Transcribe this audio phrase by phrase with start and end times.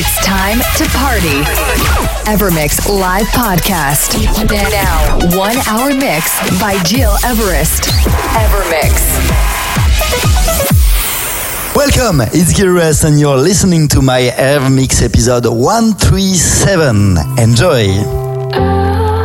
[0.00, 1.42] It's time to party.
[2.30, 4.14] Evermix live podcast.
[4.70, 7.90] Now, one hour mix by Gil Everest.
[8.38, 8.94] Evermix.
[11.74, 17.16] Welcome, it's Gil Everest and you're listening to my Evermix episode 137.
[17.36, 17.88] Enjoy!
[18.54, 19.18] Uh,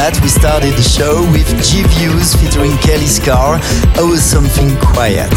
[0.00, 3.60] that, we started the show with G Views featuring Kelly Scar,
[4.00, 5.28] Oh Something Quiet.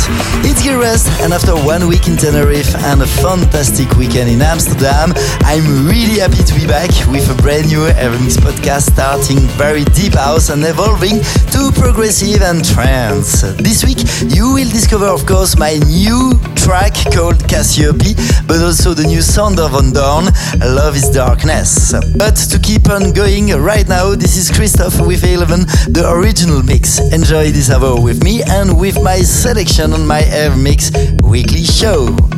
[0.47, 5.11] It's Gil Everest, and after one week in Tenerife and a fantastic weekend in Amsterdam,
[5.43, 10.13] I'm really happy to be back with a brand new Evermix podcast starting very deep
[10.13, 11.19] house and evolving
[11.51, 13.43] to progressive and trance.
[13.59, 13.99] This week,
[14.31, 18.15] you will discover, of course, my new track called Cassiope,
[18.47, 20.25] but also the new Sander Van Doorn,
[20.59, 21.93] Love is Darkness.
[22.15, 26.99] But to keep on going right now, this is Christoph with 11, the original mix.
[27.11, 32.32] Enjoy this hour with me and with my selection on my Evermix weekly show.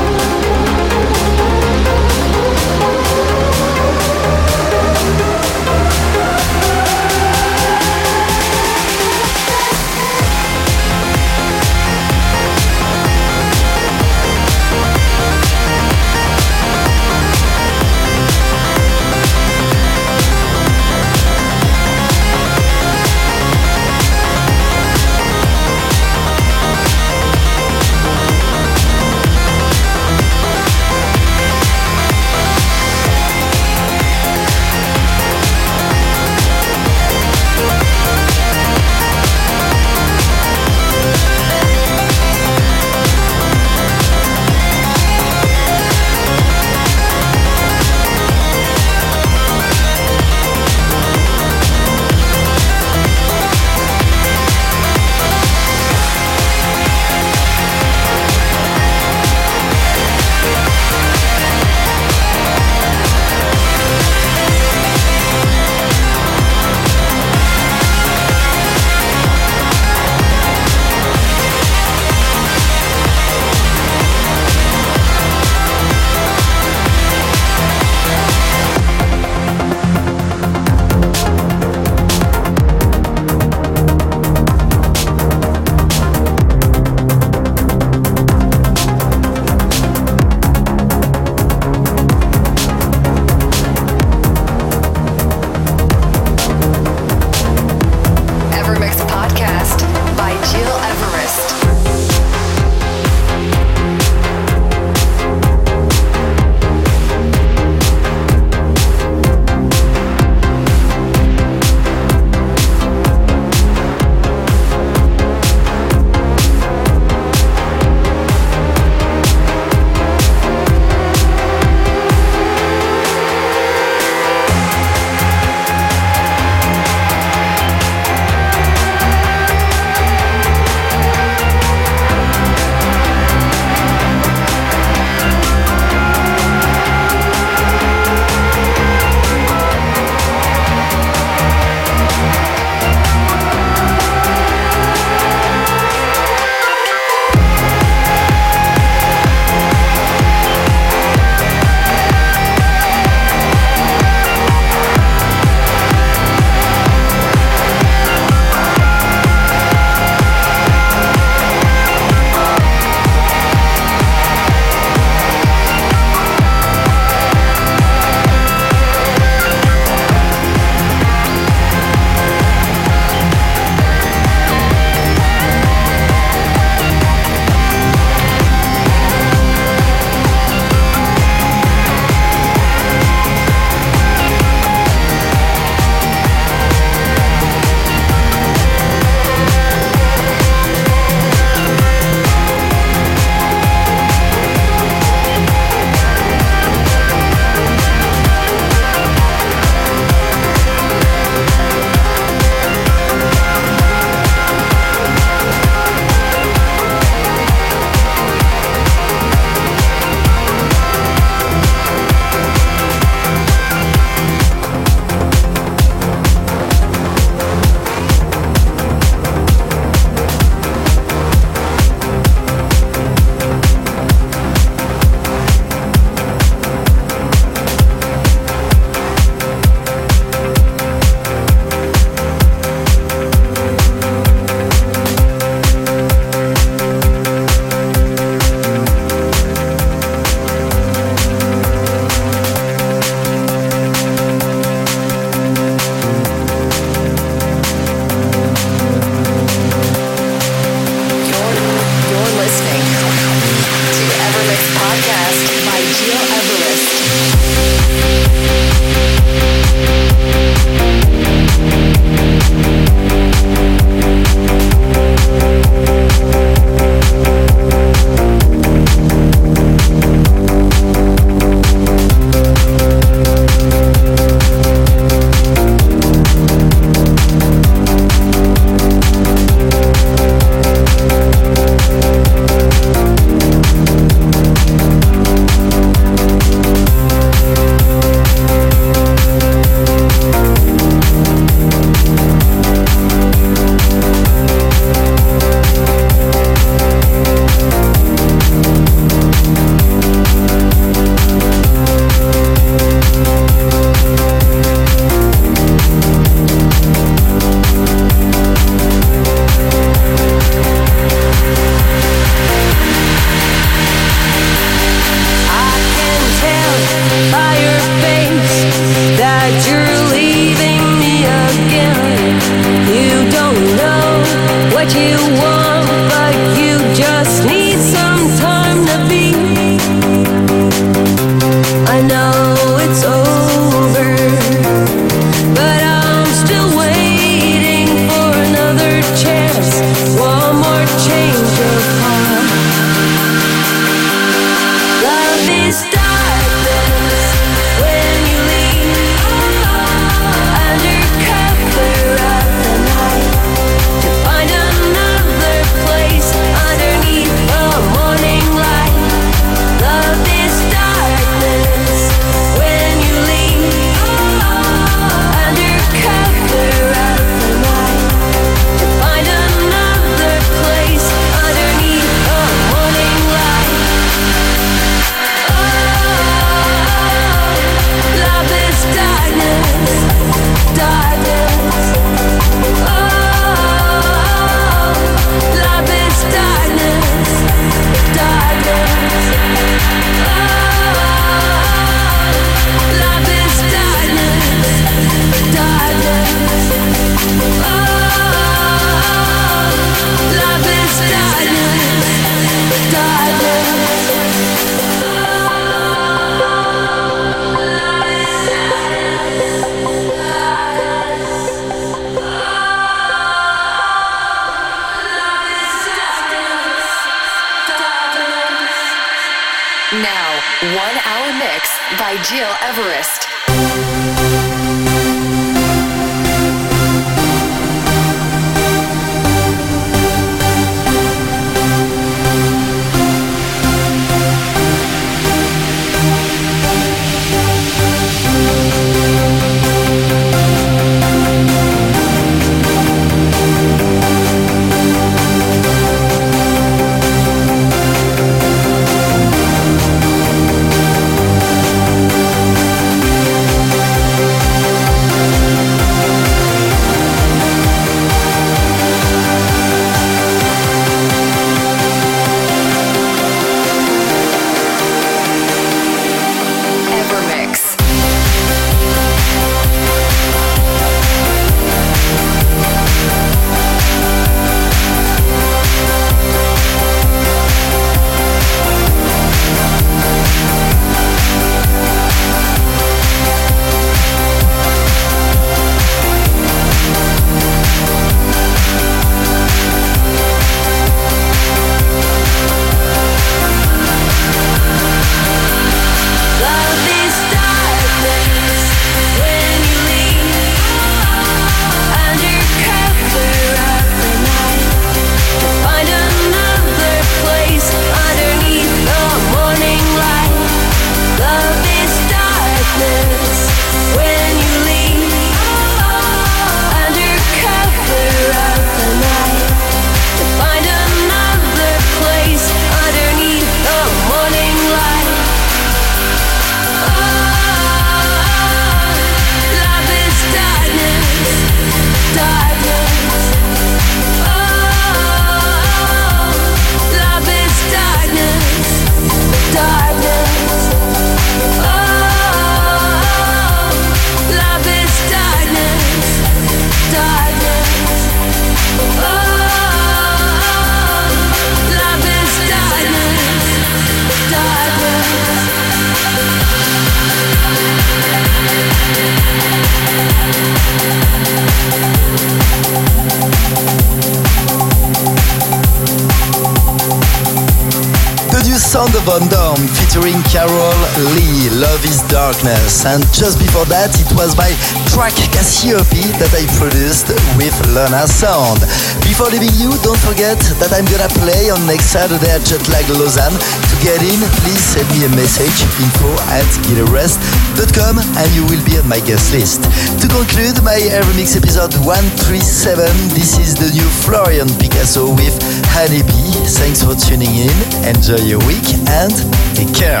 [572.86, 574.48] And just before that, it was my
[574.94, 578.62] track Cassiope that I produced with Lona Sound.
[579.04, 583.34] Before leaving you, don't forget that I'm gonna play on next Saturday at Jetlag Lausanne.
[583.34, 585.52] To get in, please send me a message,
[585.82, 589.66] info at gileverest.com and you will be on my guest list.
[590.00, 595.36] To conclude my Evermix episode 137, this is the new Florian Picasso with
[595.76, 596.32] Honeybee.
[596.56, 599.12] Thanks for tuning in, enjoy your week and
[599.52, 600.00] take care.